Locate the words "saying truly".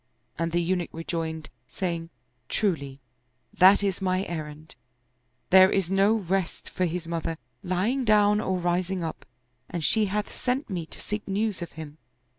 1.67-3.01